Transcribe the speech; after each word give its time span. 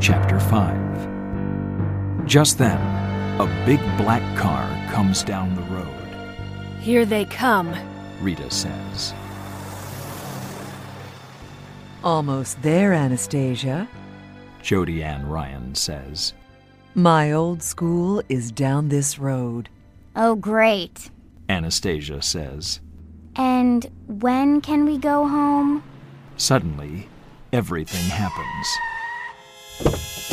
Chapter 0.00 0.40
5 0.40 2.26
Just 2.26 2.58
then, 2.58 2.78
a 3.40 3.46
big 3.64 3.80
black 3.96 4.22
car 4.36 4.68
comes 4.92 5.22
down 5.22 5.54
the 5.54 5.62
road. 5.62 5.88
Here 6.80 7.06
they 7.06 7.24
come. 7.26 7.74
Rita 8.20 8.50
says. 8.50 9.14
Almost 12.02 12.60
there, 12.60 12.92
Anastasia. 12.92 13.88
Jody 14.62 15.02
Ann 15.02 15.26
Ryan 15.28 15.74
says. 15.74 16.34
My 16.94 17.32
old 17.32 17.62
school 17.62 18.20
is 18.28 18.50
down 18.52 18.88
this 18.88 19.18
road. 19.18 19.68
Oh, 20.16 20.34
great. 20.34 21.08
Anastasia 21.48 22.20
says. 22.20 22.80
And 23.36 23.88
when 24.06 24.60
can 24.60 24.84
we 24.84 24.98
go 24.98 25.26
home? 25.26 25.82
Suddenly, 26.36 27.08
everything 27.52 28.04
happens. 28.10 28.66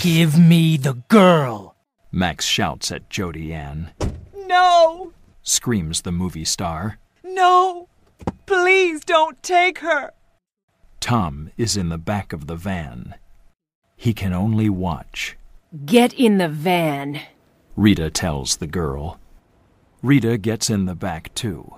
Give 0.00 0.38
me 0.38 0.76
the 0.76 0.94
girl. 1.08 1.76
Max 2.10 2.44
shouts 2.44 2.90
at 2.90 3.08
Jody 3.08 3.52
Ann. 3.52 3.92
No! 4.34 5.12
Screams 5.42 6.02
the 6.02 6.12
movie 6.12 6.44
star. 6.44 6.98
No! 7.24 7.88
Please 8.46 9.04
don't 9.04 9.42
take 9.42 9.78
her! 9.78 10.12
Tom 11.00 11.50
is 11.56 11.76
in 11.76 11.88
the 11.88 11.98
back 11.98 12.32
of 12.32 12.46
the 12.46 12.56
van. 12.56 13.14
He 13.96 14.12
can 14.12 14.32
only 14.32 14.68
watch. 14.68 15.36
Get 15.84 16.12
in 16.14 16.38
the 16.38 16.48
van. 16.48 17.20
Rita 17.76 18.10
tells 18.10 18.56
the 18.56 18.66
girl. 18.66 19.18
Rita 20.02 20.36
gets 20.36 20.68
in 20.68 20.86
the 20.86 20.94
back 20.94 21.32
too, 21.34 21.76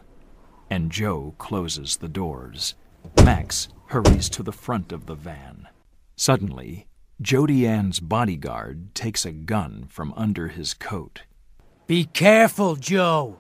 and 0.70 0.91
Joe 0.91 1.34
closes 1.38 1.98
the 1.98 2.08
doors. 2.08 2.74
Max 3.22 3.68
hurries 3.88 4.28
to 4.30 4.42
the 4.42 4.52
front 4.52 4.92
of 4.92 5.06
the 5.06 5.14
van. 5.14 5.68
Suddenly, 6.16 6.86
Jody 7.20 7.67
Ann's 7.67 8.01
bodyguard 8.01 8.95
takes 8.95 9.25
a 9.25 9.33
gun 9.33 9.87
from 9.89 10.12
under 10.17 10.48
his 10.48 10.75
coat, 10.75 11.23
Be 11.87 12.05
careful, 12.07 12.77
Joe. 12.77 13.39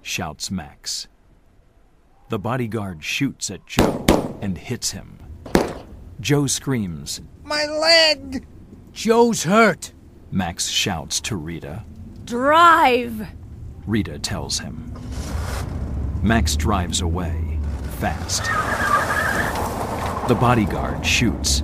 shouts 0.00 0.50
Max. 0.50 1.08
The 2.28 2.38
bodyguard 2.38 3.02
shoots 3.04 3.50
at 3.50 3.66
Joe 3.66 4.06
and 4.40 4.56
hits 4.58 4.92
him. 4.92 5.18
Joe 6.20 6.46
screams. 6.46 7.20
My 7.44 7.66
leg! 7.66 8.46
Joe's 8.92 9.44
hurt. 9.44 9.92
Max 10.30 10.68
shouts 10.68 11.20
to 11.22 11.36
Rita. 11.36 11.84
Drive! 12.24 13.28
Rita 13.86 14.18
tells 14.18 14.58
him. 14.58 14.92
Max 16.22 16.56
drives 16.56 17.00
away, 17.02 17.58
fast. 18.00 18.44
The 20.28 20.34
bodyguard 20.34 21.06
shoots, 21.06 21.62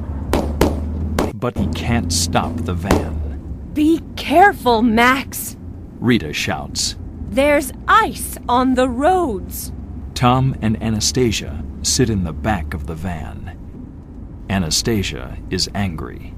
but 1.43 1.59
he 1.59 1.67
can't 1.75 2.12
stop 2.12 2.55
the 2.59 2.73
van. 2.73 3.71
Be 3.75 4.01
careful, 4.15 4.81
Max. 4.81 5.57
Rita 5.99 6.33
shouts. 6.33 6.95
There's 7.31 7.73
ice 7.89 8.39
on 8.49 8.75
the 8.75 8.89
roads. 8.89 9.73
Tom 10.15 10.55
and 10.62 10.81
Anastasia 10.81 11.65
sit 11.83 12.11
in 12.11 12.23
the 12.23 12.33
back 12.33 12.75
of 12.75 12.87
the 12.87 12.95
van. 12.95 13.59
Anastasia 14.51 15.37
is 15.51 15.69
angry, 15.75 16.33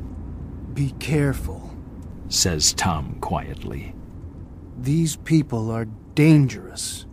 Be 0.73 0.93
careful. 0.93 1.77
says 2.31 2.73
Tom 2.73 3.19
quietly. 3.21 3.95
These 4.79 5.17
people 5.17 5.71
are 5.71 5.85
dangerous. 6.15 7.05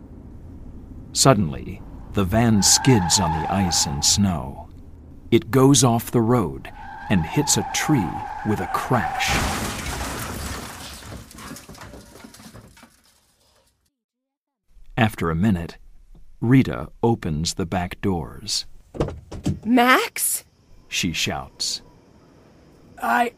Suddenly, 1.12 1.82
the 2.14 2.24
van 2.24 2.62
skids 2.62 3.20
on 3.20 3.30
the 3.42 3.52
ice 3.52 3.84
and 3.84 4.02
snow. 4.02 4.70
It 5.30 5.50
goes 5.50 5.84
off 5.84 6.10
the 6.10 6.22
road 6.22 6.72
and 7.10 7.24
hits 7.24 7.56
a 7.56 7.66
tree 7.74 8.08
with 8.46 8.60
a 8.60 8.66
crash. 8.68 9.30
After 14.96 15.30
a 15.30 15.34
minute, 15.34 15.78
Rita 16.40 16.88
opens 17.02 17.54
the 17.54 17.66
back 17.66 18.00
doors. 18.00 18.66
Max? 19.64 20.44
She 20.88 21.12
shouts. 21.12 21.82
I. 23.02 23.32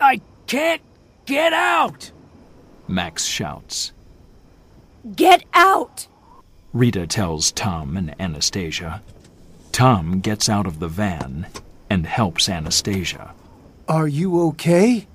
I 0.00 0.20
can't 0.46 0.82
get 1.26 1.52
out. 1.52 2.10
Max 2.88 3.24
shouts. 3.24 3.92
Get 5.16 5.44
out! 5.52 6.06
Rita 6.72 7.06
tells 7.06 7.50
Tom 7.50 7.96
and 7.96 8.14
Anastasia. 8.20 9.02
Tom 9.72 10.20
gets 10.20 10.48
out 10.48 10.66
of 10.66 10.78
the 10.78 10.88
van 10.88 11.46
and 11.92 12.06
helps 12.06 12.48
Anastasia. 12.48 13.34
Are 13.86 14.08
you 14.08 14.40
okay? 14.48 15.06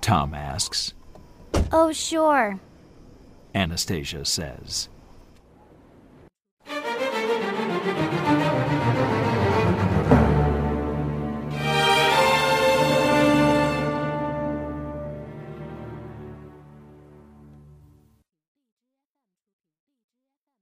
Tom 0.00 0.32
asks. 0.32 0.94
Oh, 1.70 1.92
sure. 1.92 2.58
Anastasia 3.54 4.24
says. 4.24 4.88